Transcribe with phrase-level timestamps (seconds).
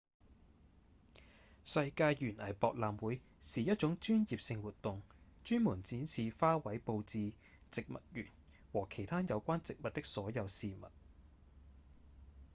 [1.63, 5.03] 世界園藝博覽會是一種專業性活動
[5.43, 7.33] 專門展示花卉布置、
[7.69, 8.29] 植物園
[8.73, 10.87] 和其他有關植物的所有事物